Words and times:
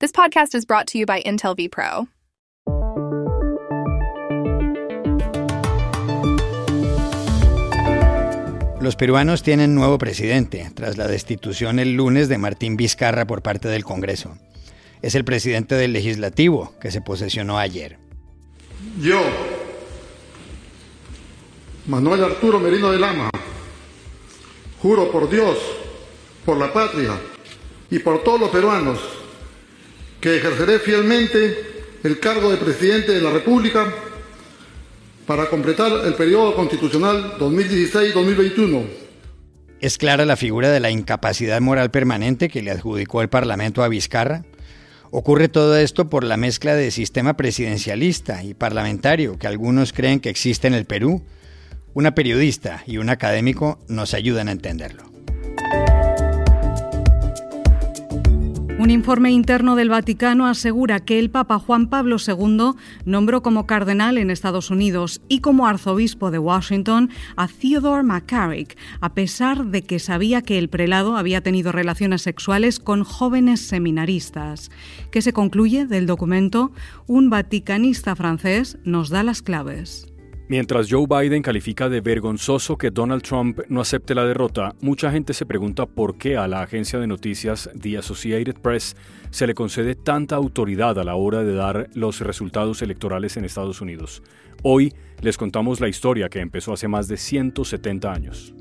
This 0.00 0.12
podcast 0.12 0.54
is 0.54 0.64
brought 0.64 0.86
to 0.92 0.98
you 0.98 1.06
by 1.06 1.20
Intel 1.22 1.56
vPro. 1.56 2.06
Los 8.80 8.94
peruanos 8.94 9.42
tienen 9.42 9.74
nuevo 9.74 9.98
presidente 9.98 10.70
tras 10.76 10.98
la 10.98 11.08
destitución 11.08 11.80
el 11.80 11.94
lunes 11.94 12.28
de 12.28 12.38
Martín 12.38 12.76
Vizcarra 12.76 13.26
por 13.26 13.42
parte 13.42 13.66
del 13.66 13.82
Congreso. 13.82 14.38
Es 15.02 15.16
el 15.16 15.24
presidente 15.24 15.74
del 15.74 15.92
legislativo 15.94 16.74
que 16.80 16.92
se 16.92 17.00
posesionó 17.00 17.58
ayer. 17.58 17.98
Yo, 19.00 19.20
Manuel 21.88 22.22
Arturo 22.22 22.60
Merino 22.60 22.92
de 22.92 23.00
Lama, 23.00 23.30
juro 24.80 25.10
por 25.10 25.28
Dios, 25.28 25.58
por 26.44 26.56
la 26.56 26.72
patria 26.72 27.18
y 27.90 27.98
por 27.98 28.22
todos 28.22 28.38
los 28.38 28.50
peruanos 28.50 29.17
que 30.20 30.36
ejerceré 30.36 30.78
fielmente 30.78 31.56
el 32.02 32.18
cargo 32.18 32.50
de 32.50 32.56
presidente 32.56 33.12
de 33.12 33.20
la 33.20 33.30
República 33.30 33.92
para 35.26 35.46
completar 35.46 35.92
el 36.06 36.14
periodo 36.14 36.54
constitucional 36.54 37.34
2016-2021. 37.38 38.86
¿Es 39.80 39.98
clara 39.98 40.24
la 40.24 40.36
figura 40.36 40.70
de 40.70 40.80
la 40.80 40.90
incapacidad 40.90 41.60
moral 41.60 41.90
permanente 41.90 42.48
que 42.48 42.62
le 42.62 42.70
adjudicó 42.70 43.22
el 43.22 43.28
Parlamento 43.28 43.84
a 43.84 43.88
Vizcarra? 43.88 44.44
Ocurre 45.10 45.48
todo 45.48 45.76
esto 45.76 46.10
por 46.10 46.24
la 46.24 46.36
mezcla 46.36 46.74
de 46.74 46.90
sistema 46.90 47.36
presidencialista 47.36 48.42
y 48.42 48.54
parlamentario 48.54 49.38
que 49.38 49.46
algunos 49.46 49.92
creen 49.92 50.20
que 50.20 50.30
existe 50.30 50.66
en 50.66 50.74
el 50.74 50.84
Perú. 50.84 51.22
Una 51.94 52.14
periodista 52.14 52.82
y 52.86 52.98
un 52.98 53.08
académico 53.08 53.78
nos 53.88 54.14
ayudan 54.14 54.48
a 54.48 54.52
entenderlo. 54.52 55.04
Un 58.78 58.90
informe 58.90 59.32
interno 59.32 59.74
del 59.74 59.88
Vaticano 59.88 60.46
asegura 60.46 61.00
que 61.00 61.18
el 61.18 61.30
Papa 61.30 61.58
Juan 61.58 61.88
Pablo 61.88 62.16
II 62.24 62.74
nombró 63.04 63.42
como 63.42 63.66
cardenal 63.66 64.18
en 64.18 64.30
Estados 64.30 64.70
Unidos 64.70 65.20
y 65.26 65.40
como 65.40 65.66
arzobispo 65.66 66.30
de 66.30 66.38
Washington 66.38 67.10
a 67.34 67.48
Theodore 67.48 68.04
McCarrick, 68.04 68.78
a 69.00 69.14
pesar 69.14 69.66
de 69.66 69.82
que 69.82 69.98
sabía 69.98 70.42
que 70.42 70.58
el 70.58 70.68
prelado 70.68 71.16
había 71.16 71.40
tenido 71.40 71.72
relaciones 71.72 72.22
sexuales 72.22 72.78
con 72.78 73.02
jóvenes 73.02 73.60
seminaristas. 73.62 74.70
¿Qué 75.10 75.22
se 75.22 75.32
concluye 75.32 75.84
del 75.84 76.06
documento? 76.06 76.70
Un 77.08 77.30
vaticanista 77.30 78.14
francés 78.14 78.78
nos 78.84 79.08
da 79.08 79.24
las 79.24 79.42
claves. 79.42 80.06
Mientras 80.50 80.90
Joe 80.90 81.06
Biden 81.06 81.42
califica 81.42 81.90
de 81.90 82.00
vergonzoso 82.00 82.78
que 82.78 82.90
Donald 82.90 83.22
Trump 83.22 83.60
no 83.68 83.82
acepte 83.82 84.14
la 84.14 84.24
derrota, 84.24 84.74
mucha 84.80 85.10
gente 85.10 85.34
se 85.34 85.44
pregunta 85.44 85.84
por 85.84 86.16
qué 86.16 86.38
a 86.38 86.48
la 86.48 86.62
agencia 86.62 86.98
de 86.98 87.06
noticias 87.06 87.68
The 87.78 87.98
Associated 87.98 88.54
Press 88.54 88.96
se 89.28 89.46
le 89.46 89.52
concede 89.52 89.94
tanta 89.94 90.36
autoridad 90.36 90.98
a 90.98 91.04
la 91.04 91.16
hora 91.16 91.44
de 91.44 91.52
dar 91.52 91.90
los 91.92 92.22
resultados 92.22 92.80
electorales 92.80 93.36
en 93.36 93.44
Estados 93.44 93.82
Unidos. 93.82 94.22
Hoy 94.62 94.94
les 95.20 95.36
contamos 95.36 95.80
la 95.80 95.88
historia 95.88 96.30
que 96.30 96.40
empezó 96.40 96.72
hace 96.72 96.88
más 96.88 97.08
de 97.08 97.18
170 97.18 98.10
años. 98.10 98.54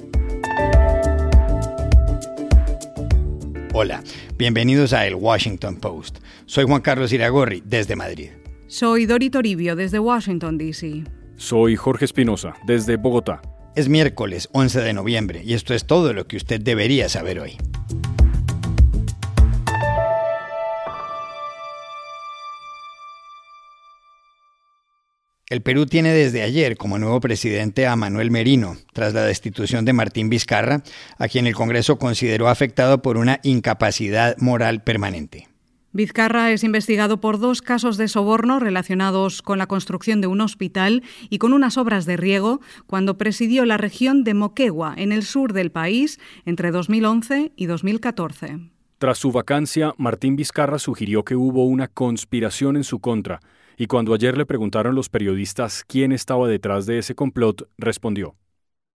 Hola, 3.74 4.04
bienvenidos 4.38 4.92
a 4.92 5.08
El 5.08 5.16
Washington 5.16 5.78
Post. 5.78 6.18
Soy 6.48 6.66
Juan 6.66 6.82
Carlos 6.82 7.14
Iragorri, 7.14 7.64
desde 7.66 7.96
Madrid. 7.96 8.32
Soy 8.68 9.06
Dori 9.06 9.30
Toribio, 9.30 9.78
desde 9.78 10.00
Washington, 10.00 10.58
D.C. 10.58 11.06
Soy 11.38 11.76
Jorge 11.76 12.06
Espinosa, 12.06 12.56
desde 12.66 12.98
Bogotá. 12.98 13.44
Es 13.76 13.90
miércoles 13.90 14.50
11 14.54 14.82
de 14.82 14.94
noviembre 14.94 15.44
y 15.46 15.54
esto 15.54 15.76
es 15.76 15.86
todo 15.86 16.12
lo 16.12 16.28
que 16.28 16.36
usted 16.36 16.60
debería 16.60 17.10
saber 17.10 17.40
hoy. 17.40 17.58
El 25.48 25.62
Perú 25.62 25.86
tiene 25.86 26.12
desde 26.12 26.42
ayer 26.42 26.76
como 26.76 26.98
nuevo 26.98 27.22
presidente 27.22 27.86
a 27.86 27.96
Manuel 27.96 28.32
Merino, 28.32 28.76
tras 28.92 29.14
la 29.14 29.22
destitución 29.22 29.86
de 29.86 29.94
Martín 29.94 30.30
Vizcarra, 30.30 30.82
a 31.20 31.28
quien 31.28 31.46
el 31.46 31.54
Congreso 31.54 32.00
consideró 32.00 32.50
afectado 32.50 33.04
por 33.04 33.16
una 33.16 33.40
incapacidad 33.44 34.36
moral 34.40 34.84
permanente. 34.84 35.48
Vizcarra 35.98 36.52
es 36.52 36.64
investigado 36.64 37.20
por 37.20 37.40
dos 37.40 37.64
casos 37.64 37.98
de 37.98 38.08
soborno 38.08 38.60
relacionados 38.60 39.42
con 39.42 39.58
la 39.58 39.66
construcción 39.66 40.22
de 40.22 40.28
un 40.28 40.42
hospital 40.42 41.02
y 41.32 41.40
con 41.40 41.54
unas 41.54 41.76
obras 41.80 42.06
de 42.06 42.18
riego 42.18 42.62
cuando 42.86 43.18
presidió 43.18 43.66
la 43.66 43.78
región 43.78 44.24
de 44.24 44.36
Moquegua, 44.36 44.94
en 44.96 45.12
el 45.12 45.24
sur 45.24 45.54
del 45.54 45.72
país, 45.72 46.20
entre 46.46 46.70
2011 46.70 47.52
y 47.56 47.66
2014. 47.66 48.60
Tras 49.00 49.18
su 49.18 49.32
vacancia, 49.32 49.96
Martín 49.98 50.36
Vizcarra 50.36 50.78
sugirió 50.78 51.26
que 51.26 51.36
hubo 51.36 51.66
una 51.66 51.88
conspiración 51.88 52.76
en 52.76 52.84
su 52.84 53.00
contra, 53.00 53.40
y 53.76 53.88
cuando 53.88 54.14
ayer 54.14 54.38
le 54.38 54.46
preguntaron 54.46 54.94
los 54.94 55.10
periodistas 55.10 55.84
quién 55.84 56.12
estaba 56.12 56.48
detrás 56.48 56.86
de 56.86 57.00
ese 57.00 57.16
complot, 57.16 57.68
respondió. 57.80 58.36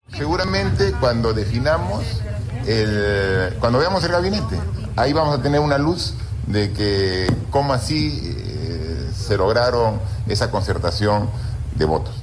Seguramente 0.06 0.92
cuando 1.00 1.32
definamos, 1.32 2.22
el, 2.68 3.54
cuando 3.58 3.80
veamos 3.80 4.04
el 4.04 4.12
gabinete, 4.12 4.56
ahí 4.94 5.12
vamos 5.12 5.40
a 5.40 5.42
tener 5.42 5.58
una 5.58 5.78
luz 5.78 6.14
de 6.46 6.72
que 6.72 7.26
cómo 7.50 7.72
así 7.72 8.20
eh, 8.22 9.10
se 9.14 9.36
lograron 9.36 10.00
esa 10.28 10.50
concertación 10.50 11.28
de 11.76 11.84
votos. 11.84 12.22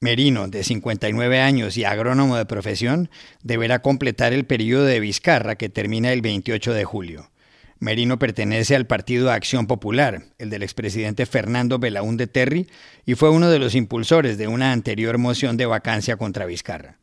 Merino, 0.00 0.46
de 0.48 0.62
59 0.62 1.40
años 1.40 1.76
y 1.76 1.84
agrónomo 1.84 2.36
de 2.36 2.44
profesión, 2.44 3.10
deberá 3.42 3.80
completar 3.80 4.32
el 4.32 4.44
periodo 4.44 4.84
de 4.84 5.00
Vizcarra 5.00 5.56
que 5.56 5.68
termina 5.68 6.12
el 6.12 6.20
28 6.20 6.74
de 6.74 6.84
julio. 6.84 7.30
Merino 7.78 8.18
pertenece 8.18 8.74
al 8.76 8.86
Partido 8.86 9.30
Acción 9.30 9.66
Popular, 9.66 10.24
el 10.38 10.50
del 10.50 10.62
expresidente 10.62 11.26
Fernando 11.26 11.78
Belaúnde 11.78 12.26
Terry, 12.26 12.68
y 13.04 13.14
fue 13.14 13.30
uno 13.30 13.50
de 13.50 13.58
los 13.58 13.74
impulsores 13.74 14.38
de 14.38 14.48
una 14.48 14.72
anterior 14.72 15.18
moción 15.18 15.56
de 15.56 15.66
vacancia 15.66 16.16
contra 16.16 16.46
Vizcarra. 16.46 16.98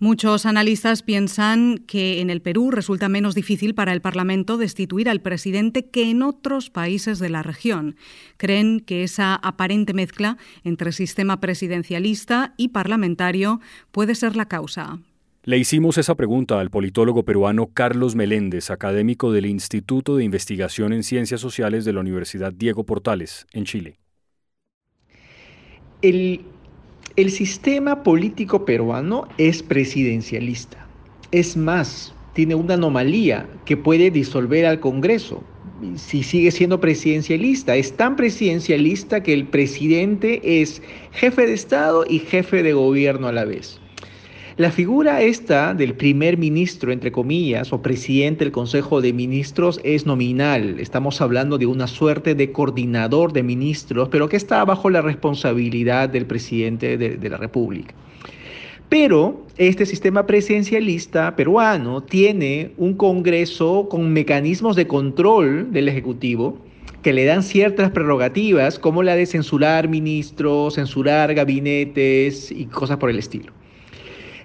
Muchos 0.00 0.46
analistas 0.46 1.02
piensan 1.02 1.78
que 1.78 2.20
en 2.20 2.30
el 2.30 2.40
Perú 2.40 2.70
resulta 2.70 3.08
menos 3.08 3.34
difícil 3.34 3.74
para 3.74 3.92
el 3.92 4.00
Parlamento 4.00 4.56
destituir 4.56 5.08
al 5.08 5.20
presidente 5.20 5.86
que 5.86 6.08
en 6.08 6.22
otros 6.22 6.70
países 6.70 7.18
de 7.18 7.28
la 7.30 7.42
región. 7.42 7.96
Creen 8.36 8.78
que 8.78 9.02
esa 9.02 9.34
aparente 9.34 9.94
mezcla 9.94 10.38
entre 10.62 10.92
sistema 10.92 11.40
presidencialista 11.40 12.54
y 12.56 12.68
parlamentario 12.68 13.60
puede 13.90 14.14
ser 14.14 14.36
la 14.36 14.46
causa. 14.46 15.00
Le 15.42 15.58
hicimos 15.58 15.98
esa 15.98 16.14
pregunta 16.14 16.60
al 16.60 16.70
politólogo 16.70 17.24
peruano 17.24 17.70
Carlos 17.72 18.14
Meléndez, 18.14 18.70
académico 18.70 19.32
del 19.32 19.46
Instituto 19.46 20.14
de 20.14 20.22
Investigación 20.22 20.92
en 20.92 21.02
Ciencias 21.02 21.40
Sociales 21.40 21.84
de 21.84 21.92
la 21.92 22.00
Universidad 22.00 22.52
Diego 22.52 22.84
Portales, 22.84 23.48
en 23.52 23.64
Chile. 23.64 23.98
El 26.02 26.42
el 27.18 27.32
sistema 27.32 28.04
político 28.04 28.64
peruano 28.64 29.26
es 29.38 29.60
presidencialista. 29.64 30.86
Es 31.32 31.56
más, 31.56 32.14
tiene 32.32 32.54
una 32.54 32.74
anomalía 32.74 33.48
que 33.64 33.76
puede 33.76 34.12
disolver 34.12 34.64
al 34.64 34.78
Congreso 34.78 35.42
si 35.96 36.22
sigue 36.22 36.52
siendo 36.52 36.80
presidencialista. 36.80 37.74
Es 37.74 37.96
tan 37.96 38.14
presidencialista 38.14 39.24
que 39.24 39.32
el 39.32 39.48
presidente 39.48 40.60
es 40.62 40.80
jefe 41.10 41.48
de 41.48 41.54
Estado 41.54 42.04
y 42.08 42.20
jefe 42.20 42.62
de 42.62 42.72
gobierno 42.72 43.26
a 43.26 43.32
la 43.32 43.44
vez. 43.44 43.80
La 44.58 44.72
figura 44.72 45.22
esta 45.22 45.72
del 45.72 45.94
primer 45.94 46.36
ministro, 46.36 46.90
entre 46.90 47.12
comillas, 47.12 47.72
o 47.72 47.80
presidente 47.80 48.44
del 48.44 48.50
Consejo 48.50 49.00
de 49.00 49.12
Ministros 49.12 49.80
es 49.84 50.04
nominal. 50.04 50.80
Estamos 50.80 51.20
hablando 51.20 51.58
de 51.58 51.66
una 51.66 51.86
suerte 51.86 52.34
de 52.34 52.50
coordinador 52.50 53.32
de 53.32 53.44
ministros, 53.44 54.08
pero 54.08 54.28
que 54.28 54.36
está 54.36 54.64
bajo 54.64 54.90
la 54.90 55.00
responsabilidad 55.00 56.08
del 56.08 56.26
presidente 56.26 56.98
de, 56.98 57.28
la 57.28 57.36
República. 57.36 57.94
Pero 58.88 59.46
este 59.58 59.86
sistema 59.86 60.26
presidencialista 60.26 61.36
peruano 61.36 62.02
tiene 62.02 62.72
un 62.78 62.94
Congreso 62.94 63.86
con 63.88 64.12
mecanismos 64.12 64.74
de 64.74 64.88
control 64.88 65.72
del 65.72 65.88
Ejecutivo 65.88 66.58
que 67.02 67.12
le 67.12 67.26
dan 67.26 67.44
ciertas 67.44 67.92
prerrogativas, 67.92 68.80
como 68.80 69.04
la 69.04 69.14
de 69.14 69.26
censurar 69.26 69.86
ministros, 69.86 70.74
censurar 70.74 71.32
gabinetes 71.32 72.50
y 72.50 72.64
cosas 72.64 72.96
por 72.96 73.10
el 73.10 73.20
estilo. 73.20 73.52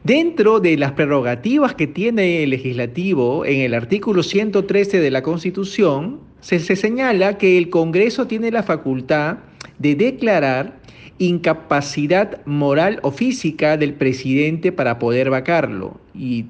Dentro 0.04 0.60
de 0.60 0.78
las 0.78 0.92
prerrogativas 0.92 1.76
que 1.76 1.88
tiene 1.88 2.44
el 2.44 2.50
legislativo, 2.50 3.46
en 3.46 3.62
el 3.62 3.74
artículo 3.74 4.22
113 4.22 5.00
de 5.00 5.10
la 5.10 5.22
Constitución, 5.22 6.20
se, 6.42 6.60
señala 6.60 7.38
que 7.38 7.58
el 7.58 7.70
Congreso 7.70 8.28
tiene 8.28 8.52
la 8.52 8.64
facultad 8.64 9.38
de 9.80 9.96
declarar 9.96 10.78
incapacidad 11.20 12.46
moral 12.46 13.00
o 13.04 13.12
física 13.12 13.78
del 13.78 13.94
presidente 13.94 14.74
para 14.74 15.00
poder 15.00 15.30
vacarlo. 15.30 16.02
Y, 16.14 16.48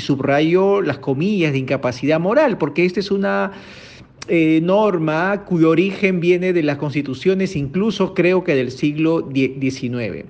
subrayo 0.00 0.82
las 0.82 0.98
comillas 0.98 1.52
de 1.52 1.58
incapacidad 1.58 2.18
moral, 2.18 2.58
porque 2.58 2.84
esta 2.84 2.98
es 2.98 3.12
una 3.12 3.52
eh, 4.26 4.58
norma 4.60 5.44
cuyo 5.44 5.70
origen 5.70 6.18
viene 6.18 6.52
de 6.52 6.64
las 6.64 6.78
constituciones, 6.78 7.54
incluso 7.54 8.12
creo 8.12 8.42
que 8.42 8.56
del 8.56 8.72
siglo 8.72 9.30
XIX. 9.32 10.24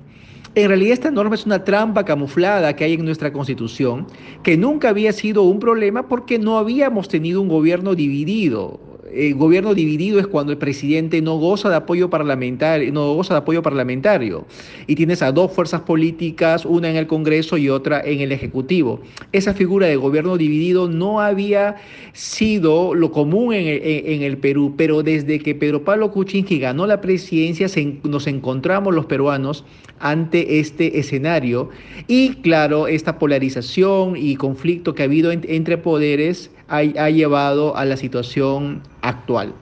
En 0.59 0.67
realidad 0.67 0.95
esta 0.95 1.13
norma 1.13 1.37
es 1.37 1.47
una 1.47 1.63
trampa 1.63 2.05
camuflada 2.05 2.75
que 2.75 2.83
hay 2.83 2.95
en 2.95 3.05
nuestra 3.05 3.33
constitución, 3.33 4.09
que 4.43 4.57
nunca 4.57 4.89
había 4.89 5.13
sido 5.13 5.45
un 5.45 5.61
problema 5.61 6.09
porque 6.09 6.41
no 6.41 6.59
habíamos 6.59 7.07
tenido 7.07 7.41
un 7.41 7.47
gobierno 7.49 7.95
dividido. 7.95 8.88
El 9.15 9.35
gobierno 9.35 9.75
dividido 9.75 10.19
es 10.19 10.27
cuando 10.27 10.53
el 10.53 10.59
presidente 10.59 11.21
no 11.23 11.37
goza 11.37 11.69
de 11.69 11.77
apoyo 11.77 12.11
parlamentario, 12.11 12.93
no 12.93 13.15
goza 13.15 13.35
de 13.35 13.39
apoyo 13.39 13.63
parlamentario 13.63 14.47
y 14.87 14.95
tienes 14.95 15.23
a 15.23 15.33
dos 15.33 15.53
fuerzas 15.53 15.83
políticas, 15.83 16.65
una 16.65 16.91
en 16.91 16.97
el 16.97 17.07
Congreso 17.07 17.57
y 17.57 17.69
otra 17.69 18.01
en 18.05 18.21
el 18.21 18.33
Ejecutivo. 18.33 19.01
Esa 19.33 19.55
figura 19.55 19.87
de 19.87 19.97
gobierno 19.97 20.37
dividido 20.37 20.89
no 20.89 21.21
había 21.21 21.77
sido 22.13 22.95
lo 22.95 23.11
común 23.13 23.55
en, 23.55 24.23
el 24.23 24.39
Perú, 24.39 24.75
pero 24.77 25.03
desde 25.03 25.39
que 25.39 25.55
Pedro 25.55 25.85
Pablo 25.85 26.11
Kuczynski 26.11 26.59
ganó 26.59 26.87
la 26.87 27.01
presidencia 27.01 27.67
nos 28.05 28.27
encontramos 28.27 28.95
los 28.95 29.07
peruanos 29.07 29.65
ante 30.01 30.61
este 30.61 30.99
escenario 30.99 31.71
y 32.07 32.35
claro, 32.37 32.89
esta 32.89 33.19
polarización 33.19 34.17
y 34.17 34.37
conflicto 34.37 34.95
que 34.95 35.03
ha 35.03 35.07
habido 35.07 35.33
entre 35.33 35.79
poderes 35.79 36.51
ha, 36.69 37.11
llevado 37.11 37.77
a 37.77 37.85
la 37.85 37.97
situación 37.97 38.83
actual. 39.03 39.55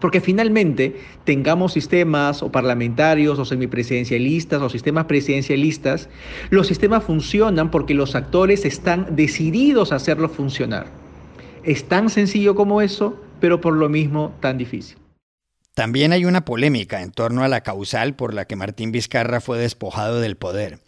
Porque 0.00 0.20
finalmente 0.20 0.96
tengamos 1.24 1.74
sistemas 1.74 2.42
o 2.42 2.50
parlamentarios 2.50 3.38
o 3.38 3.44
semipresidencialistas 3.44 4.62
o 4.62 4.68
sistemas 4.68 5.04
presidencialistas, 5.04 6.08
los 6.48 6.66
sistemas 6.66 7.04
funcionan 7.04 7.70
porque 7.70 7.94
los 7.94 8.14
actores 8.14 8.64
están 8.64 9.14
decididos 9.14 9.92
a 9.92 9.96
hacerlos 9.96 10.32
funcionar. 10.32 10.86
Es 11.62 11.84
tan 11.86 12.08
sencillo 12.08 12.54
como 12.54 12.80
eso, 12.80 13.20
pero 13.40 13.60
por 13.60 13.74
lo 13.74 13.88
mismo 13.88 14.34
tan 14.40 14.56
difícil. 14.56 14.96
También 15.74 16.12
hay 16.12 16.24
una 16.24 16.44
polémica 16.44 17.02
en 17.02 17.12
torno 17.12 17.44
a 17.44 17.48
la 17.48 17.62
causal 17.62 18.16
por 18.16 18.34
la 18.34 18.46
que 18.46 18.56
Martín 18.56 18.92
Vizcarra 18.92 19.40
fue 19.40 19.58
despojado 19.58 20.20
del 20.20 20.36
poder. 20.36 20.80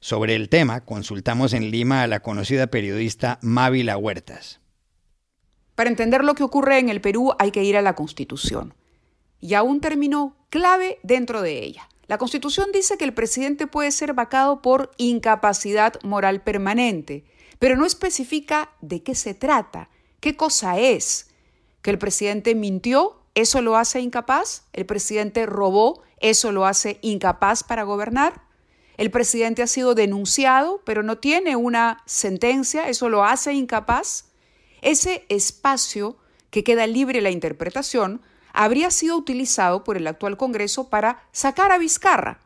Sobre 0.00 0.36
el 0.36 0.48
tema, 0.48 0.84
consultamos 0.84 1.54
en 1.54 1.70
Lima 1.70 2.02
a 2.02 2.06
la 2.06 2.20
conocida 2.20 2.68
periodista 2.68 3.38
Mávila 3.42 3.96
Huertas. 3.96 4.60
Para 5.78 5.90
entender 5.90 6.24
lo 6.24 6.34
que 6.34 6.42
ocurre 6.42 6.80
en 6.80 6.88
el 6.88 7.00
Perú 7.00 7.34
hay 7.38 7.52
que 7.52 7.62
ir 7.62 7.76
a 7.76 7.82
la 7.82 7.94
Constitución. 7.94 8.74
Y 9.40 9.54
a 9.54 9.62
un 9.62 9.80
término 9.80 10.34
clave 10.50 10.98
dentro 11.04 11.40
de 11.40 11.62
ella. 11.62 11.88
La 12.08 12.18
Constitución 12.18 12.70
dice 12.72 12.98
que 12.98 13.04
el 13.04 13.14
presidente 13.14 13.68
puede 13.68 13.92
ser 13.92 14.12
vacado 14.12 14.60
por 14.60 14.90
incapacidad 14.96 15.94
moral 16.02 16.42
permanente, 16.42 17.24
pero 17.60 17.76
no 17.76 17.86
especifica 17.86 18.72
de 18.80 19.04
qué 19.04 19.14
se 19.14 19.34
trata, 19.34 19.88
qué 20.18 20.34
cosa 20.34 20.80
es. 20.80 21.30
¿Que 21.80 21.90
el 21.90 21.98
presidente 22.00 22.56
mintió? 22.56 23.22
¿Eso 23.36 23.62
lo 23.62 23.76
hace 23.76 24.00
incapaz? 24.00 24.64
¿El 24.72 24.84
presidente 24.84 25.46
robó? 25.46 26.02
¿Eso 26.18 26.50
lo 26.50 26.66
hace 26.66 26.98
incapaz 27.02 27.62
para 27.62 27.84
gobernar? 27.84 28.42
El 28.96 29.12
presidente 29.12 29.62
ha 29.62 29.68
sido 29.68 29.94
denunciado, 29.94 30.82
pero 30.84 31.04
no 31.04 31.18
tiene 31.18 31.54
una 31.54 32.02
sentencia, 32.04 32.88
¿eso 32.88 33.08
lo 33.08 33.22
hace 33.22 33.52
incapaz? 33.52 34.27
Ese 34.82 35.24
espacio 35.28 36.16
que 36.50 36.64
queda 36.64 36.86
libre 36.86 37.20
la 37.20 37.30
interpretación 37.30 38.20
habría 38.52 38.90
sido 38.90 39.16
utilizado 39.16 39.84
por 39.84 39.96
el 39.96 40.06
actual 40.06 40.36
Congreso 40.36 40.88
para 40.88 41.22
sacar 41.32 41.72
a 41.72 41.78
Vizcarra, 41.78 42.40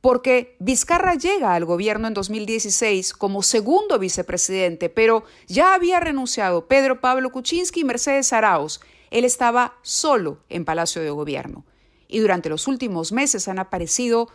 porque 0.00 0.56
Vizcarra 0.60 1.14
llega 1.14 1.54
al 1.54 1.66
gobierno 1.66 2.08
en 2.08 2.14
2016 2.14 3.12
como 3.12 3.42
segundo 3.42 3.98
vicepresidente, 3.98 4.88
pero 4.88 5.24
ya 5.46 5.74
había 5.74 6.00
renunciado 6.00 6.66
Pedro 6.66 7.00
Pablo 7.00 7.30
Kuczynski 7.30 7.80
y 7.80 7.84
Mercedes 7.84 8.32
Arauz. 8.32 8.80
Él 9.10 9.24
estaba 9.24 9.74
solo 9.82 10.38
en 10.48 10.64
Palacio 10.64 11.02
de 11.02 11.10
Gobierno. 11.10 11.64
Y 12.08 12.20
durante 12.20 12.48
los 12.48 12.66
últimos 12.66 13.12
meses 13.12 13.46
han 13.46 13.58
aparecido 13.58 14.28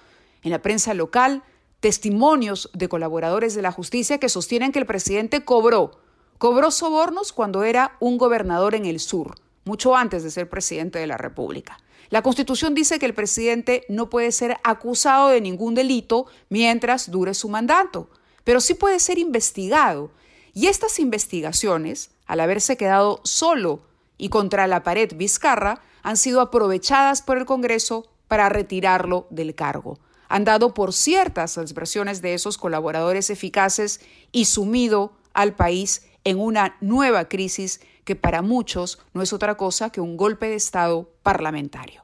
en 0.44 0.52
la 0.52 0.62
prensa 0.62 0.94
local 0.94 1.44
testimonios 1.80 2.70
de 2.74 2.88
colaboradores 2.88 3.56
de 3.56 3.62
la 3.62 3.72
justicia 3.72 4.20
que 4.20 4.30
sostienen 4.30 4.72
que 4.72 4.80
el 4.80 4.86
presidente 4.86 5.44
cobró 5.44 6.00
Cobró 6.46 6.70
sobornos 6.70 7.34
cuando 7.34 7.64
era 7.64 7.98
un 8.00 8.20
gobernador 8.20 8.76
en 8.76 8.86
el 8.86 9.00
sur, 9.00 9.34
mucho 9.64 9.96
antes 9.96 10.24
de 10.24 10.30
ser 10.30 10.48
presidente 10.48 11.00
de 11.00 11.08
la 11.08 11.18
República. 11.18 11.80
La 12.12 12.22
Constitución 12.22 12.76
dice 12.76 13.00
que 13.00 13.08
el 13.08 13.16
presidente 13.16 13.84
no 13.90 14.12
puede 14.12 14.32
ser 14.32 14.58
acusado 14.64 15.30
de 15.30 15.42
ningún 15.42 15.74
delito 15.74 16.28
mientras 16.50 17.10
dure 17.10 17.34
su 17.34 17.50
mandato, 17.50 18.12
pero 18.44 18.62
sí 18.62 18.76
puede 18.76 19.00
ser 19.00 19.18
investigado. 19.18 20.12
Y 20.54 20.68
estas 20.68 21.00
investigaciones, 21.00 22.12
al 22.28 22.40
haberse 22.40 22.78
quedado 22.78 23.22
solo 23.24 23.82
y 24.20 24.30
contra 24.30 24.68
la 24.68 24.84
pared 24.84 25.16
Vizcarra, 25.16 25.82
han 26.04 26.16
sido 26.16 26.42
aprovechadas 26.42 27.24
por 27.24 27.40
el 27.40 27.46
Congreso 27.48 28.06
para 28.28 28.50
retirarlo 28.50 29.26
del 29.32 29.56
cargo. 29.56 29.98
Han 30.30 30.44
dado 30.44 30.76
por 30.76 30.94
ciertas 30.94 31.58
las 31.58 31.74
versiones 31.74 32.22
de 32.22 32.36
esos 32.36 32.60
colaboradores 32.60 33.32
eficaces 33.32 34.00
y 34.32 34.46
sumido 34.46 35.14
al 35.34 35.56
país 35.56 36.04
en 36.26 36.40
una 36.40 36.76
nueva 36.82 37.30
crisis 37.30 37.80
que 38.04 38.16
para 38.16 38.42
muchos 38.42 39.00
no 39.14 39.22
es 39.22 39.32
otra 39.32 39.56
cosa 39.56 39.90
que 39.92 40.02
un 40.02 40.18
golpe 40.18 40.48
de 40.48 40.56
Estado 40.56 41.10
parlamentario. 41.24 42.02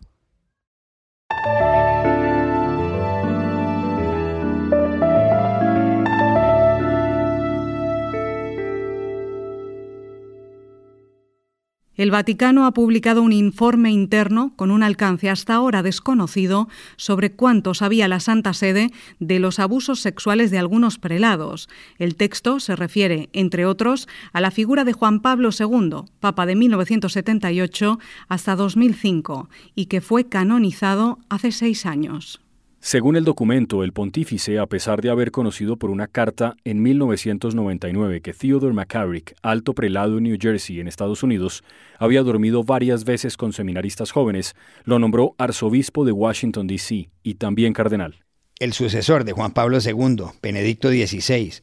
El 11.96 12.10
Vaticano 12.10 12.66
ha 12.66 12.72
publicado 12.72 13.22
un 13.22 13.34
informe 13.34 13.92
interno 13.92 14.54
con 14.56 14.72
un 14.72 14.82
alcance 14.82 15.30
hasta 15.30 15.56
ahora 15.56 15.84
desconocido 15.84 16.70
sobre 16.96 17.34
cuánto 17.34 17.74
sabía 17.74 18.08
la 18.08 18.22
Santa 18.22 18.54
Sede 18.54 18.92
de 19.20 19.40
los 19.40 19.60
abusos 19.60 20.00
sexuales 20.00 20.52
de 20.52 20.58
algunos 20.58 20.98
prelados. 20.98 21.68
El 21.98 22.16
texto 22.16 22.62
se 22.62 22.78
refiere, 22.78 23.30
entre 23.34 23.66
otros, 23.66 24.08
a 24.32 24.40
la 24.40 24.52
figura 24.52 24.86
de 24.86 24.94
Juan 24.94 25.20
Pablo 25.20 25.50
II, 25.58 26.06
Papa 26.22 26.46
de 26.46 26.56
1978 26.56 28.00
hasta 28.30 28.56
2005, 28.56 29.50
y 29.76 29.88
que 29.88 30.00
fue 30.00 30.30
canonizado 30.30 31.20
hace 31.30 31.52
seis 31.52 31.86
años. 31.86 32.40
Según 32.84 33.16
el 33.16 33.26
documento, 33.26 33.84
el 33.84 33.94
pontífice, 33.94 34.58
a 34.58 34.66
pesar 34.66 35.04
de 35.04 35.12
haber 35.12 35.30
conocido 35.30 35.78
por 35.78 35.92
una 35.92 36.08
carta 36.08 36.56
en 36.64 36.82
1999 36.82 38.22
que 38.22 38.34
Theodore 38.34 38.74
McCarrick, 38.74 39.36
alto 39.44 39.76
prelado 39.76 40.18
en 40.18 40.24
New 40.24 40.38
Jersey, 40.42 40.80
en 40.80 40.88
Estados 40.88 41.22
Unidos, 41.22 41.64
había 42.00 42.24
dormido 42.24 42.64
varias 42.64 43.04
veces 43.04 43.38
con 43.38 43.54
seminaristas 43.54 44.10
jóvenes, 44.10 44.56
lo 44.84 44.98
nombró 44.98 45.36
arzobispo 45.38 46.06
de 46.06 46.12
Washington, 46.12 46.66
D.C. 46.66 47.12
y 47.22 47.36
también 47.36 47.74
cardenal. 47.74 48.26
El 48.58 48.74
sucesor 48.74 49.26
de 49.26 49.34
Juan 49.34 49.52
Pablo 49.52 49.78
II, 49.80 50.24
Benedicto 50.42 50.90
XVI, 50.90 51.54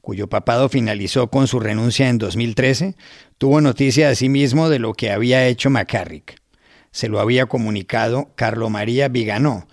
cuyo 0.00 0.30
papado 0.30 0.70
finalizó 0.70 1.28
con 1.28 1.48
su 1.48 1.60
renuncia 1.60 2.08
en 2.08 2.16
2013, 2.16 2.96
tuvo 3.36 3.60
noticia 3.60 4.08
a 4.08 4.14
sí 4.14 4.30
mismo 4.30 4.70
de 4.70 4.78
lo 4.78 4.94
que 4.94 5.10
había 5.10 5.46
hecho 5.46 5.68
McCarrick. 5.68 6.40
Se 6.92 7.10
lo 7.10 7.20
había 7.20 7.44
comunicado 7.44 8.32
Carlo 8.36 8.70
María 8.70 9.08
Viganó, 9.08 9.66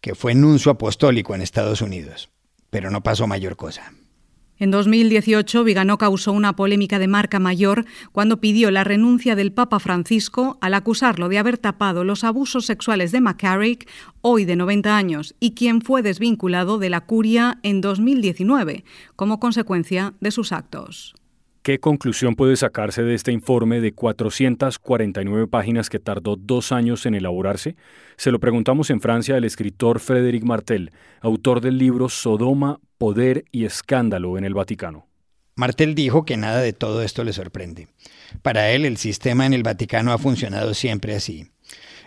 que 0.00 0.14
fue 0.14 0.34
nuncio 0.34 0.72
apostólico 0.72 1.34
en 1.34 1.42
Estados 1.42 1.82
Unidos, 1.82 2.30
pero 2.70 2.90
no 2.90 3.02
pasó 3.02 3.26
mayor 3.26 3.56
cosa. 3.56 3.92
En 4.60 4.70
2018, 4.70 5.64
Viganó 5.64 5.96
causó 5.96 6.32
una 6.32 6.54
polémica 6.54 6.98
de 6.98 7.08
marca 7.08 7.38
mayor 7.38 7.86
cuando 8.12 8.42
pidió 8.42 8.70
la 8.70 8.84
renuncia 8.84 9.34
del 9.34 9.52
Papa 9.52 9.80
Francisco 9.80 10.58
al 10.60 10.74
acusarlo 10.74 11.30
de 11.30 11.38
haber 11.38 11.56
tapado 11.56 12.04
los 12.04 12.24
abusos 12.24 12.66
sexuales 12.66 13.10
de 13.10 13.22
McCarrick, 13.22 13.88
hoy 14.20 14.44
de 14.44 14.56
90 14.56 14.94
años, 14.94 15.34
y 15.40 15.52
quien 15.52 15.80
fue 15.80 16.02
desvinculado 16.02 16.76
de 16.76 16.90
la 16.90 17.00
curia 17.00 17.58
en 17.62 17.80
2019 17.80 18.84
como 19.16 19.40
consecuencia 19.40 20.12
de 20.20 20.30
sus 20.30 20.52
actos. 20.52 21.14
¿Qué 21.62 21.78
conclusión 21.78 22.36
puede 22.36 22.56
sacarse 22.56 23.02
de 23.02 23.14
este 23.14 23.32
informe 23.32 23.82
de 23.82 23.92
449 23.92 25.46
páginas 25.46 25.90
que 25.90 25.98
tardó 25.98 26.36
dos 26.36 26.72
años 26.72 27.04
en 27.04 27.14
elaborarse? 27.14 27.76
Se 28.16 28.30
lo 28.30 28.40
preguntamos 28.40 28.88
en 28.88 29.02
Francia 29.02 29.36
al 29.36 29.44
escritor 29.44 30.00
Frédéric 30.00 30.42
Martel, 30.42 30.90
autor 31.20 31.60
del 31.60 31.76
libro 31.76 32.08
Sodoma, 32.08 32.80
Poder 32.96 33.44
y 33.52 33.66
Escándalo 33.66 34.38
en 34.38 34.44
el 34.44 34.54
Vaticano. 34.54 35.06
Martel 35.54 35.94
dijo 35.94 36.24
que 36.24 36.38
nada 36.38 36.62
de 36.62 36.72
todo 36.72 37.02
esto 37.02 37.24
le 37.24 37.34
sorprende. 37.34 37.88
Para 38.40 38.70
él, 38.70 38.86
el 38.86 38.96
sistema 38.96 39.44
en 39.44 39.52
el 39.52 39.62
Vaticano 39.62 40.12
ha 40.12 40.18
funcionado 40.18 40.72
siempre 40.72 41.14
así. 41.14 41.50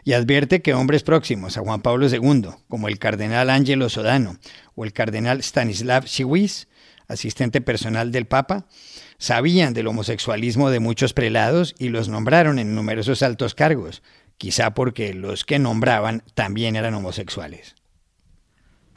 Y 0.03 0.13
advierte 0.13 0.63
que 0.63 0.73
hombres 0.73 1.03
próximos 1.03 1.57
a 1.57 1.61
Juan 1.61 1.83
Pablo 1.83 2.07
II, 2.09 2.49
como 2.67 2.87
el 2.87 2.97
cardenal 2.97 3.51
Angelo 3.51 3.87
Sodano 3.89 4.37
o 4.73 4.83
el 4.83 4.93
cardenal 4.93 5.43
Stanislav 5.43 6.07
Siwis, 6.07 6.67
asistente 7.07 7.61
personal 7.61 8.11
del 8.11 8.25
Papa, 8.25 8.65
sabían 9.23 9.73
del 9.73 9.87
homosexualismo 9.87 10.69
de 10.69 10.81
muchos 10.81 11.13
prelados 11.13 11.75
y 11.79 11.87
los 11.87 12.09
nombraron 12.09 12.59
en 12.59 12.75
numerosos 12.75 13.23
altos 13.23 13.55
cargos, 13.55 14.03
quizá 14.37 14.73
porque 14.73 15.13
los 15.13 15.45
que 15.45 15.59
nombraban 15.59 16.23
también 16.33 16.75
eran 16.75 16.93
homosexuales. 16.93 17.75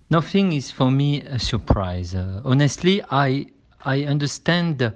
Nothing 0.09 0.53
is 0.53 0.73
for 0.73 0.91
me 0.91 1.23
a 1.31 1.39
surprise. 1.39 2.17
Honestly, 2.45 3.03
I 3.11 3.53
I 3.85 4.05
understand 4.05 4.83
uh, 4.83 4.93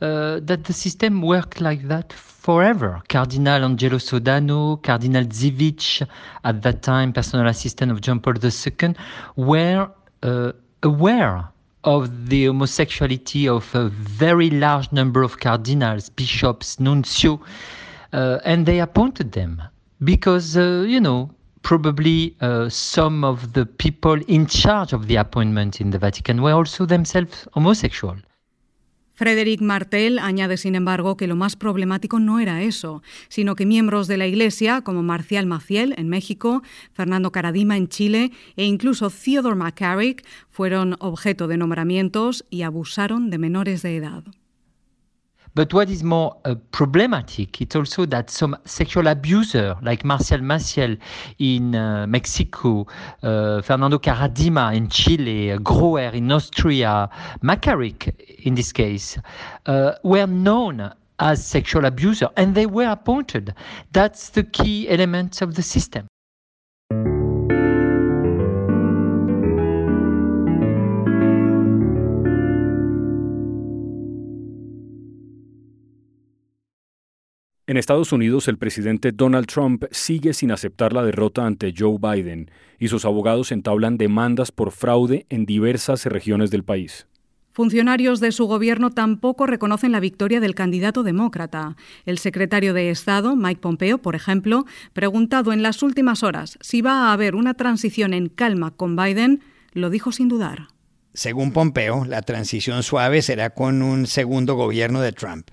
that 0.00 0.64
the 0.64 0.72
system 0.72 1.22
worked 1.22 1.60
like 1.60 1.86
that 1.86 2.12
forever. 2.12 3.02
Cardinal 3.08 3.64
Angelo 3.64 3.98
Sodano, 3.98 4.82
Cardinal 4.82 5.26
Zivich, 5.30 6.02
at 6.42 6.60
that 6.62 6.82
time 6.82 7.12
personal 7.12 7.46
assistant 7.46 7.92
of 7.92 8.00
John 8.00 8.18
Paul 8.18 8.34
II, 8.42 8.96
were 9.36 9.88
uh, 10.24 10.52
aware 10.82 11.51
of 11.84 12.28
the 12.28 12.46
homosexuality 12.46 13.48
of 13.48 13.74
a 13.74 13.88
very 13.88 14.50
large 14.50 14.92
number 14.92 15.22
of 15.22 15.40
cardinals, 15.40 16.08
bishops, 16.10 16.78
nuncio, 16.78 17.40
uh, 18.12 18.38
and 18.44 18.66
they 18.66 18.80
appointed 18.80 19.32
them 19.32 19.62
because, 20.04 20.56
uh, 20.56 20.84
you 20.86 21.00
know, 21.00 21.30
probably 21.62 22.36
uh, 22.40 22.68
some 22.68 23.24
of 23.24 23.52
the 23.52 23.64
people 23.64 24.20
in 24.28 24.46
charge 24.46 24.92
of 24.92 25.06
the 25.06 25.16
appointment 25.16 25.80
in 25.80 25.90
the 25.90 25.98
Vatican 25.98 26.42
were 26.42 26.52
also 26.52 26.84
themselves 26.86 27.46
homosexual. 27.52 28.16
Frédéric 29.22 29.60
Martel 29.60 30.18
añade, 30.18 30.56
sin 30.56 30.74
embargo, 30.74 31.16
que 31.16 31.28
lo 31.28 31.36
más 31.36 31.54
problemático 31.54 32.18
no 32.18 32.40
era 32.40 32.62
eso, 32.62 33.04
sino 33.28 33.54
que 33.54 33.66
miembros 33.66 34.08
de 34.08 34.16
la 34.16 34.26
Iglesia, 34.26 34.80
como 34.80 35.04
Marcial 35.04 35.46
Maciel 35.46 35.94
en 35.96 36.08
México, 36.08 36.64
Fernando 36.92 37.30
Caradima 37.30 37.76
en 37.76 37.86
Chile 37.86 38.32
e 38.56 38.64
incluso 38.64 39.10
Theodore 39.10 39.54
McCarrick, 39.54 40.26
fueron 40.50 40.96
objeto 40.98 41.46
de 41.46 41.56
nombramientos 41.56 42.44
y 42.50 42.62
abusaron 42.62 43.30
de 43.30 43.38
menores 43.38 43.82
de 43.82 43.96
edad. 43.96 44.24
But 45.54 45.74
what 45.74 45.90
is 45.90 46.02
more 46.02 46.38
uh, 46.46 46.54
problematic, 46.70 47.60
it's 47.60 47.76
also 47.76 48.06
that 48.06 48.30
some 48.30 48.56
sexual 48.64 49.06
abuser, 49.06 49.76
like 49.82 50.02
Marcial 50.02 50.40
Maciel 50.40 50.98
in 51.38 51.74
uh, 51.74 52.06
Mexico, 52.08 52.86
uh, 53.22 53.60
Fernando 53.60 53.98
Caradima 53.98 54.74
in 54.74 54.88
Chile, 54.88 55.58
Groer 55.58 56.14
in 56.14 56.32
Austria, 56.32 57.10
McCarrick 57.42 58.31
in 58.42 58.54
this 58.54 58.72
case, 58.72 59.20
uh, 59.66 59.92
were 60.02 60.26
known 60.26 60.92
as 61.18 61.44
sexual 61.44 61.84
abuser 61.84 62.28
and 62.36 62.54
they 62.54 62.66
were 62.66 62.90
appointed. 62.90 63.54
That's 63.92 64.30
the 64.30 64.44
key 64.44 64.88
element 64.88 65.42
of 65.42 65.54
the 65.54 65.62
system. 65.62 66.06
En 77.72 77.78
Estados 77.78 78.12
Unidos, 78.12 78.48
el 78.48 78.58
presidente 78.58 79.12
Donald 79.12 79.46
Trump 79.46 79.84
sigue 79.92 80.34
sin 80.34 80.50
aceptar 80.50 80.92
la 80.92 81.02
derrota 81.02 81.46
ante 81.46 81.72
Joe 81.74 81.96
Biden 81.98 82.50
y 82.78 82.88
sus 82.88 83.06
abogados 83.06 83.50
entablan 83.50 83.96
demandas 83.96 84.52
por 84.52 84.72
fraude 84.72 85.24
en 85.30 85.46
diversas 85.46 86.04
regiones 86.04 86.50
del 86.50 86.64
país. 86.64 87.06
Funcionarios 87.52 88.20
de 88.20 88.32
su 88.32 88.46
gobierno 88.46 88.90
tampoco 88.90 89.46
reconocen 89.46 89.92
la 89.92 90.00
victoria 90.00 90.40
del 90.40 90.54
candidato 90.54 91.02
demócrata. 91.02 91.76
El 92.06 92.18
secretario 92.18 92.72
de 92.72 92.88
Estado, 92.88 93.36
Mike 93.36 93.60
Pompeo, 93.60 93.98
por 93.98 94.16
ejemplo, 94.16 94.64
preguntado 94.94 95.52
en 95.52 95.62
las 95.62 95.82
últimas 95.82 96.22
horas 96.22 96.58
si 96.62 96.80
va 96.80 97.08
a 97.08 97.12
haber 97.12 97.34
una 97.34 97.52
transición 97.52 98.14
en 98.14 98.28
calma 98.28 98.70
con 98.70 98.96
Biden, 98.96 99.42
lo 99.72 99.90
dijo 99.90 100.12
sin 100.12 100.28
dudar. 100.28 100.68
Según 101.12 101.52
Pompeo, 101.52 102.06
la 102.06 102.22
transición 102.22 102.82
suave 102.82 103.20
será 103.20 103.50
con 103.50 103.82
un 103.82 104.06
segundo 104.06 104.54
gobierno 104.54 105.02
de 105.02 105.12
Trump. 105.12 105.50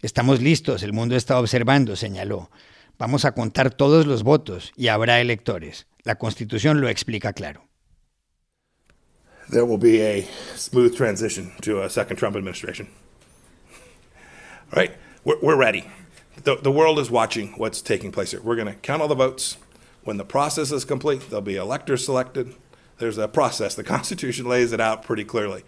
Estamos 0.00 0.40
listos, 0.40 0.82
el 0.82 0.94
mundo 0.94 1.14
está 1.14 1.38
observando, 1.38 1.94
señaló. 1.94 2.50
Vamos 2.98 3.26
a 3.26 3.32
contar 3.32 3.70
todos 3.70 4.06
los 4.06 4.22
votos 4.22 4.72
y 4.76 4.88
habrá 4.88 5.20
electores. 5.20 5.88
La 6.04 6.14
Constitución 6.14 6.80
lo 6.80 6.88
explica 6.88 7.34
claro. 7.34 7.68
There 9.54 9.64
will 9.64 9.78
be 9.78 10.02
a 10.02 10.26
smooth 10.56 10.96
transition 10.96 11.52
to 11.62 11.84
a 11.84 11.88
second 11.88 12.16
Trump 12.16 12.34
administration. 12.34 12.88
All 14.72 14.82
right, 14.82 14.90
we're, 15.24 15.38
we're 15.40 15.56
ready. 15.56 15.84
The, 16.42 16.56
the 16.56 16.72
world 16.72 16.98
is 16.98 17.08
watching 17.08 17.52
what's 17.56 17.80
taking 17.80 18.10
place 18.10 18.32
here. 18.32 18.40
We're 18.42 18.56
going 18.56 18.66
to 18.66 18.74
count 18.74 19.00
all 19.00 19.06
the 19.06 19.14
votes. 19.14 19.56
When 20.02 20.16
the 20.16 20.24
process 20.24 20.72
is 20.72 20.84
complete, 20.84 21.30
there'll 21.30 21.40
be 21.40 21.54
electors 21.54 22.04
selected. 22.04 22.52
There's 22.98 23.16
a 23.16 23.28
process. 23.28 23.76
The 23.76 23.84
Constitution 23.84 24.46
lays 24.46 24.72
it 24.72 24.80
out 24.80 25.04
pretty 25.04 25.24
clearly. 25.24 25.62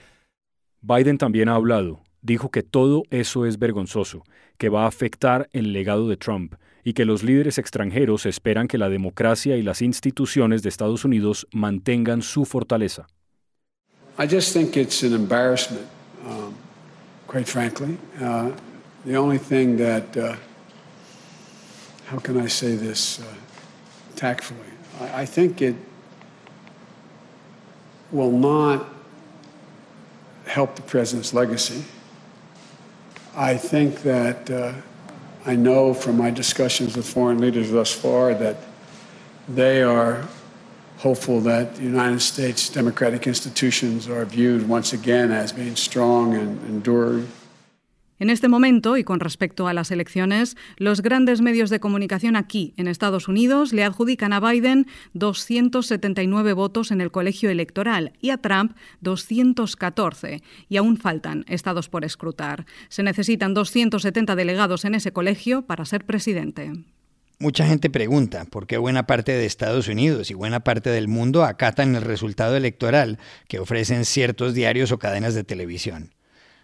Biden 0.83 1.17
también 1.17 1.49
ha 1.49 1.55
hablado 1.55 2.01
dijo 2.23 2.51
que 2.51 2.65
todo 2.65 3.05
eso 3.11 3.47
es 3.47 3.61
vergonzoso, 3.61 4.25
que 4.59 4.69
va 4.69 4.83
a 4.83 4.89
afectar 4.89 5.49
el 5.53 5.73
legado 5.73 6.09
de 6.09 6.17
Trump 6.17 6.55
y 6.83 6.93
que 6.95 7.05
los 7.05 7.23
líderes 7.23 7.57
extranjeros 7.59 8.27
esperan 8.27 8.67
que 8.67 8.79
la 8.79 8.89
democracia 8.89 9.57
y 9.57 9.63
las 9.63 9.81
instituciones 9.81 10.65
de 10.65 10.71
Estados 10.71 11.05
Unidos 11.05 11.47
mantengan 11.53 12.23
su 12.23 12.45
fortaleza. 12.45 13.07
I 14.19 14.27
just 14.27 14.55
think 14.55 14.79
it's 14.79 15.03
an 15.03 15.13
embarrassment, 15.13 15.87
um, 16.25 16.57
quite 17.27 17.47
frankly. 17.47 17.99
Uh, 18.19 18.53
the 19.05 19.15
only 19.15 19.37
thing 19.37 19.77
that, 19.77 20.17
uh, 20.17 20.37
how 22.07 22.19
can 22.19 22.41
I 22.41 22.47
say 22.47 22.77
this 22.77 23.21
uh, 23.21 23.25
tactfully? 24.15 24.59
I, 25.01 25.23
I 25.23 25.27
think 25.27 25.61
it 25.61 25.77
will 28.11 28.33
not 28.33 28.89
help 30.47 30.77
the 30.77 30.83
president's 30.83 31.35
legacy. 31.35 31.85
I 33.37 33.59
think 33.59 34.01
that 34.03 34.51
uh, 34.51 34.73
I 35.45 35.57
know 35.57 35.93
from 35.93 36.17
my 36.17 36.31
discussions 36.31 36.97
with 36.97 37.07
foreign 37.07 37.39
leaders 37.39 37.71
thus 37.71 37.93
far 37.93 38.33
that 38.33 38.57
they 39.47 39.83
are 39.83 40.27
hopeful 41.03 41.43
that 41.43 41.75
the 41.77 41.83
United 41.83 42.21
States 42.21 42.69
democratic 42.73 43.27
institutions 43.27 44.09
are 44.09 44.25
viewed 44.25 44.69
once 44.69 44.95
again 44.95 45.33
as 45.33 45.53
being 45.53 45.77
strong 45.77 46.35
and 46.35 46.59
enduring. 46.69 47.27
En 48.19 48.31
este 48.31 48.49
momento, 48.49 48.97
y 48.97 49.05
con 49.05 49.21
respecto 49.21 49.69
a 49.69 49.75
las 49.75 49.91
elecciones, 49.91 50.57
los 50.79 51.03
grandes 51.03 51.43
medios 51.43 51.69
de 51.69 51.81
comunicación 51.81 52.35
aquí, 52.35 52.73
en 52.79 52.89
Estados 52.89 53.29
Unidos, 53.29 53.75
le 53.75 53.85
adjudican 53.85 54.33
a 54.33 54.41
Biden 54.41 54.87
279 55.13 56.55
votos 56.55 56.91
en 56.93 57.03
el 57.03 57.11
colegio 57.11 57.51
electoral 57.51 58.13
y 58.23 58.31
a 58.31 58.39
Trump 58.39 58.75
214, 59.03 60.43
y 60.71 60.77
aún 60.79 60.97
faltan 60.97 61.45
estados 61.47 61.91
por 61.91 62.07
escrutar. 62.07 62.65
Se 62.89 63.03
necesitan 63.03 63.53
270 63.53 64.35
delegados 64.35 64.87
en 64.87 64.95
ese 64.95 65.13
colegio 65.13 65.67
para 65.67 65.85
ser 65.85 66.07
presidente. 66.07 66.73
Mucha 67.39 67.67
gente 67.67 67.91
pregunta 67.91 68.47
por 68.47 68.67
qué 68.67 68.79
buena 68.79 69.07
parte 69.07 69.33
de 69.33 69.45
Estados 69.45 69.89
Unidos 69.89 70.31
y 70.31 70.35
buena 70.35 70.61
parte 70.61 70.89
del 70.89 71.07
mundo 71.07 71.45
acatan 71.45 71.95
el 71.95 72.01
resultado 72.01 72.57
electoral 72.57 73.19
que 73.47 73.59
ofrecen 73.59 74.07
ciertos 74.07 74.55
diarios 74.55 74.91
o 74.91 74.99
cadenas 74.99 75.35
de 75.35 75.45
televisión. 75.45 76.15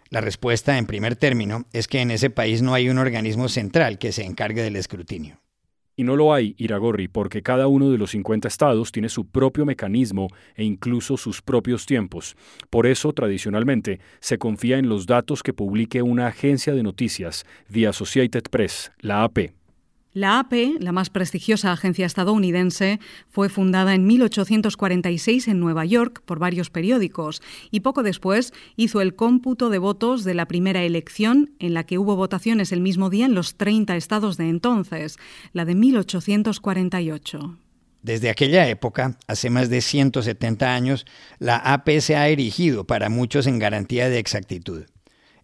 La 0.09 0.23
respuesta, 0.23 0.79
en 0.79 0.87
primer 0.87 1.15
término, 1.15 1.67
es 1.75 1.89
que 1.89 2.01
en 2.01 2.11
ese 2.11 2.31
país 2.31 2.63
no 2.63 2.73
hay 2.73 2.89
un 2.89 2.97
organismo 2.97 3.51
central 3.51 3.99
que 3.99 4.13
se 4.13 4.25
encargue 4.25 4.63
del 4.63 4.77
escrutinio. 4.77 5.43
Y 5.95 6.05
no 6.05 6.17
lo 6.17 6.33
hay, 6.33 6.55
Iragorri, 6.57 7.07
porque 7.07 7.43
cada 7.43 7.67
uno 7.67 7.91
de 7.91 7.99
los 7.99 8.13
50 8.13 8.49
estados 8.49 8.93
tiene 8.93 9.11
su 9.11 9.27
propio 9.27 9.67
mecanismo 9.67 10.29
e 10.55 10.65
incluso 10.65 11.19
sus 11.19 11.43
propios 11.43 11.85
tiempos. 11.85 12.35
Por 12.71 12.87
eso, 12.87 13.13
tradicionalmente, 13.13 14.01
se 14.21 14.39
confía 14.39 14.79
en 14.79 14.89
los 14.89 15.05
datos 15.05 15.43
que 15.43 15.53
publique 15.53 16.01
una 16.01 16.29
agencia 16.29 16.73
de 16.73 16.83
noticias, 16.83 17.45
The 17.71 17.89
Associated 17.89 18.45
Press, 18.51 18.91
la 19.01 19.23
AP. 19.23 19.53
La 20.15 20.39
AP, 20.39 20.79
la 20.79 20.93
más 20.93 21.09
prestigiosa 21.09 21.73
agencia 21.73 22.05
estadounidense, 22.05 23.01
fue 23.31 23.49
fundada 23.49 23.95
en 23.95 24.07
1846 24.07 25.49
en 25.49 25.59
Nueva 25.59 25.87
York 25.87 26.23
por 26.27 26.39
varios 26.39 26.69
periódicos 26.69 27.41
y 27.71 27.81
poco 27.81 28.03
después 28.03 28.53
hizo 28.77 29.01
el 29.01 29.15
cómputo 29.15 29.71
de 29.71 29.79
votos 29.79 30.25
de 30.25 30.35
la 30.35 30.47
primera 30.47 30.83
elección 30.83 31.53
en 31.61 31.73
la 31.73 31.85
que 31.85 31.97
hubo 31.97 32.15
votaciones 32.15 32.73
el 32.73 32.83
mismo 32.83 33.09
día 33.09 33.25
en 33.25 33.35
los 33.35 33.55
30 33.55 33.97
estados 33.97 34.37
de 34.37 34.51
entonces, 34.51 35.17
la 35.55 35.65
de 35.65 35.75
1848. 35.77 37.57
Desde 38.03 38.29
aquella 38.29 38.69
época, 38.69 39.17
hace 39.29 39.49
más 39.49 39.71
de 39.71 39.81
170 39.81 40.75
años, 40.75 41.07
la 41.39 41.57
AP 41.57 41.89
se 42.01 42.17
ha 42.17 42.29
erigido 42.29 42.85
para 42.85 43.09
muchos 43.09 43.47
en 43.47 43.59
garantía 43.59 44.11
de 44.11 44.19
exactitud. 44.19 44.85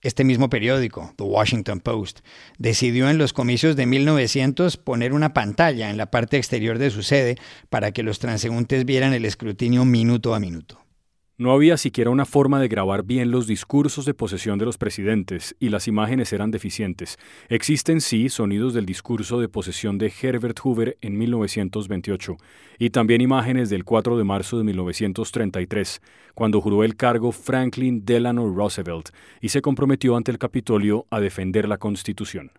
Este 0.02 0.24
mismo 0.24 0.48
periódico, 0.48 1.12
The 1.16 1.24
Washington 1.24 1.80
Post, 1.80 2.20
decidió 2.58 3.10
en 3.10 3.18
los 3.18 3.32
comicios 3.32 3.74
de 3.76 3.86
1900 3.86 4.76
poner 4.76 5.12
una 5.12 5.34
pantalla 5.34 5.90
en 5.90 5.96
la 5.96 6.10
parte 6.10 6.36
exterior 6.36 6.78
de 6.78 6.90
su 6.90 7.02
sede 7.02 7.36
para 7.68 7.92
que 7.92 8.02
los 8.02 8.18
transeúntes 8.18 8.84
vieran 8.84 9.12
el 9.12 9.24
escrutinio 9.24 9.84
minuto 9.84 10.34
a 10.34 10.40
minuto. 10.40 10.87
No 11.40 11.52
había 11.52 11.76
siquiera 11.76 12.10
una 12.10 12.24
forma 12.24 12.58
de 12.60 12.66
grabar 12.66 13.04
bien 13.04 13.30
los 13.30 13.46
discursos 13.46 14.04
de 14.04 14.12
posesión 14.12 14.58
de 14.58 14.64
los 14.64 14.76
presidentes 14.76 15.54
y 15.60 15.68
las 15.68 15.86
imágenes 15.86 16.32
eran 16.32 16.50
deficientes. 16.50 17.16
Existen 17.48 18.00
sí 18.00 18.28
sonidos 18.28 18.74
del 18.74 18.84
discurso 18.84 19.38
de 19.38 19.48
posesión 19.48 19.98
de 19.98 20.12
Herbert 20.20 20.58
Hoover 20.58 20.98
en 21.00 21.16
1928 21.16 22.36
y 22.80 22.90
también 22.90 23.20
imágenes 23.20 23.70
del 23.70 23.84
4 23.84 24.18
de 24.18 24.24
marzo 24.24 24.58
de 24.58 24.64
1933, 24.64 26.02
cuando 26.34 26.60
juró 26.60 26.82
el 26.82 26.96
cargo 26.96 27.30
Franklin 27.30 28.04
Delano 28.04 28.52
Roosevelt 28.52 29.10
y 29.40 29.50
se 29.50 29.62
comprometió 29.62 30.16
ante 30.16 30.32
el 30.32 30.38
Capitolio 30.38 31.06
a 31.08 31.20
defender 31.20 31.68
la 31.68 31.78
Constitución. 31.78 32.50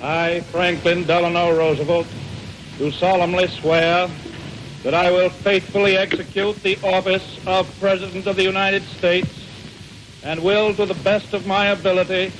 I, 0.00 0.40
Franklin 0.50 1.06
Delano 1.06 1.52
Roosevelt, 1.52 2.06
do 2.78 2.90
solemnly 2.90 3.46
swear 3.48 4.08
that 4.82 4.94
I 4.94 5.10
will 5.10 5.28
faithfully 5.28 5.96
execute 5.96 6.62
the 6.62 6.78
office 6.82 7.38
of 7.46 7.68
President 7.78 8.26
of 8.26 8.36
the 8.36 8.44
United 8.44 8.82
States 8.82 9.28
and 10.22 10.42
will, 10.42 10.74
to 10.74 10.86
the 10.86 10.94
best 10.94 11.32
of 11.32 11.46
my 11.46 11.66
ability, 11.66 12.32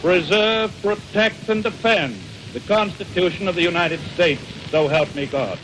preserve, 0.00 0.74
protect, 0.82 1.48
and 1.48 1.62
defend 1.62 2.16
the 2.52 2.60
Constitution 2.60 3.48
of 3.48 3.54
the 3.54 3.62
United 3.62 4.00
States. 4.14 4.42
So 4.70 4.88
help 4.88 5.14
me 5.14 5.26
God. 5.26 5.58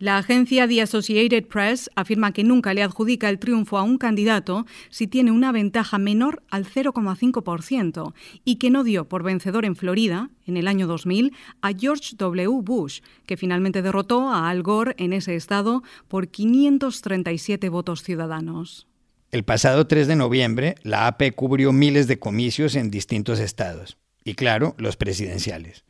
La 0.00 0.16
agencia 0.16 0.66
The 0.66 0.80
Associated 0.80 1.46
Press 1.46 1.90
afirma 1.94 2.32
que 2.32 2.42
nunca 2.42 2.72
le 2.72 2.82
adjudica 2.82 3.28
el 3.28 3.38
triunfo 3.38 3.76
a 3.76 3.82
un 3.82 3.98
candidato 3.98 4.64
si 4.88 5.06
tiene 5.06 5.30
una 5.30 5.52
ventaja 5.52 5.98
menor 5.98 6.42
al 6.48 6.64
0,5% 6.64 8.14
y 8.42 8.56
que 8.56 8.70
no 8.70 8.82
dio 8.82 9.10
por 9.10 9.22
vencedor 9.22 9.66
en 9.66 9.76
Florida, 9.76 10.30
en 10.46 10.56
el 10.56 10.68
año 10.68 10.86
2000, 10.86 11.34
a 11.60 11.72
George 11.78 12.16
W. 12.16 12.62
Bush, 12.62 13.00
que 13.26 13.36
finalmente 13.36 13.82
derrotó 13.82 14.30
a 14.30 14.48
Al 14.48 14.62
Gore 14.62 14.94
en 14.96 15.12
ese 15.12 15.36
estado 15.36 15.82
por 16.08 16.28
537 16.28 17.68
votos 17.68 18.02
ciudadanos. 18.02 18.88
El 19.30 19.44
pasado 19.44 19.86
3 19.86 20.08
de 20.08 20.16
noviembre, 20.16 20.76
la 20.82 21.08
AP 21.08 21.34
cubrió 21.34 21.74
miles 21.74 22.06
de 22.06 22.18
comicios 22.18 22.74
en 22.74 22.90
distintos 22.90 23.38
estados, 23.38 23.98
y 24.24 24.32
claro, 24.32 24.74
los 24.78 24.96
presidenciales 24.96 25.84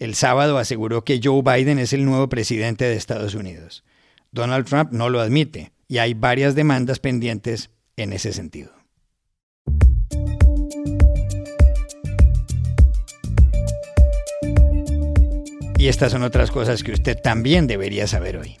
el 0.00 0.14
sábado 0.14 0.58
aseguró 0.58 1.04
que 1.04 1.20
Joe 1.22 1.42
Biden 1.42 1.78
es 1.78 1.92
el 1.92 2.06
nuevo 2.06 2.28
presidente 2.28 2.86
de 2.86 2.96
Estados 2.96 3.34
Unidos. 3.34 3.84
Donald 4.32 4.66
Trump 4.66 4.92
no 4.92 5.10
lo 5.10 5.20
admite 5.20 5.72
y 5.88 5.98
hay 5.98 6.14
varias 6.14 6.54
demandas 6.54 6.98
pendientes 6.98 7.70
en 7.96 8.14
ese 8.14 8.32
sentido. 8.32 8.72
Y 15.76 15.88
estas 15.88 16.12
son 16.12 16.22
otras 16.22 16.50
cosas 16.50 16.82
que 16.82 16.92
usted 16.92 17.18
también 17.22 17.66
debería 17.66 18.06
saber 18.06 18.38
hoy. 18.38 18.56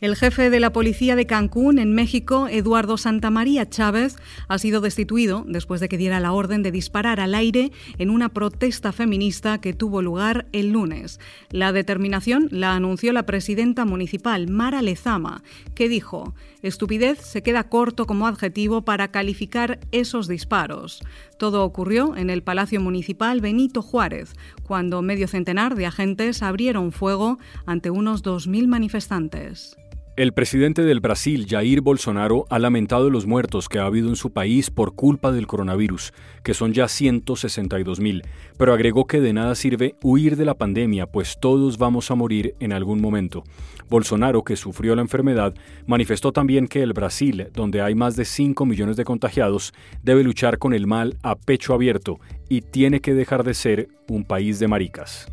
El 0.00 0.16
jefe 0.16 0.48
de 0.48 0.60
la 0.60 0.72
policía 0.72 1.14
de 1.14 1.26
Cancún, 1.26 1.78
en 1.78 1.92
México, 1.92 2.48
Eduardo 2.48 2.96
Santamaría 2.96 3.68
Chávez, 3.68 4.16
ha 4.48 4.56
sido 4.56 4.80
destituido 4.80 5.44
después 5.46 5.78
de 5.78 5.90
que 5.90 5.98
diera 5.98 6.20
la 6.20 6.32
orden 6.32 6.62
de 6.62 6.72
disparar 6.72 7.20
al 7.20 7.34
aire 7.34 7.70
en 7.98 8.08
una 8.08 8.30
protesta 8.30 8.92
feminista 8.92 9.60
que 9.60 9.74
tuvo 9.74 10.00
lugar 10.00 10.46
el 10.52 10.72
lunes. 10.72 11.20
La 11.50 11.72
determinación 11.72 12.48
la 12.50 12.74
anunció 12.74 13.12
la 13.12 13.26
presidenta 13.26 13.84
municipal, 13.84 14.48
Mara 14.48 14.80
Lezama, 14.80 15.42
que 15.74 15.90
dijo, 15.90 16.34
estupidez 16.62 17.18
se 17.18 17.42
queda 17.42 17.68
corto 17.68 18.06
como 18.06 18.26
adjetivo 18.26 18.86
para 18.86 19.08
calificar 19.10 19.80
esos 19.92 20.28
disparos. 20.28 21.02
Todo 21.36 21.62
ocurrió 21.62 22.16
en 22.16 22.30
el 22.30 22.42
Palacio 22.42 22.80
Municipal 22.80 23.42
Benito 23.42 23.82
Juárez, 23.82 24.32
cuando 24.62 25.02
medio 25.02 25.28
centenar 25.28 25.74
de 25.74 25.84
agentes 25.84 26.42
abrieron 26.42 26.90
fuego 26.90 27.38
ante 27.66 27.90
unos 27.90 28.24
2.000 28.24 28.66
manifestantes. 28.66 29.76
El 30.20 30.34
presidente 30.34 30.82
del 30.82 31.00
Brasil, 31.00 31.46
Jair 31.48 31.80
Bolsonaro, 31.80 32.44
ha 32.50 32.58
lamentado 32.58 33.08
los 33.08 33.24
muertos 33.24 33.70
que 33.70 33.78
ha 33.78 33.86
habido 33.86 34.10
en 34.10 34.16
su 34.16 34.34
país 34.34 34.70
por 34.70 34.94
culpa 34.94 35.32
del 35.32 35.46
coronavirus, 35.46 36.12
que 36.42 36.52
son 36.52 36.74
ya 36.74 36.88
162 36.88 38.00
mil, 38.00 38.22
pero 38.58 38.74
agregó 38.74 39.06
que 39.06 39.22
de 39.22 39.32
nada 39.32 39.54
sirve 39.54 39.94
huir 40.02 40.36
de 40.36 40.44
la 40.44 40.58
pandemia, 40.58 41.06
pues 41.06 41.38
todos 41.40 41.78
vamos 41.78 42.10
a 42.10 42.16
morir 42.16 42.54
en 42.60 42.74
algún 42.74 43.00
momento. 43.00 43.44
Bolsonaro, 43.88 44.44
que 44.44 44.56
sufrió 44.56 44.94
la 44.94 45.00
enfermedad, 45.00 45.54
manifestó 45.86 46.32
también 46.32 46.68
que 46.68 46.82
el 46.82 46.92
Brasil, 46.92 47.48
donde 47.54 47.80
hay 47.80 47.94
más 47.94 48.14
de 48.14 48.26
5 48.26 48.66
millones 48.66 48.98
de 48.98 49.06
contagiados, 49.06 49.72
debe 50.02 50.22
luchar 50.22 50.58
con 50.58 50.74
el 50.74 50.86
mal 50.86 51.16
a 51.22 51.34
pecho 51.34 51.72
abierto 51.72 52.20
y 52.46 52.60
tiene 52.60 53.00
que 53.00 53.14
dejar 53.14 53.42
de 53.42 53.54
ser 53.54 53.88
un 54.06 54.24
país 54.24 54.58
de 54.58 54.68
maricas. 54.68 55.32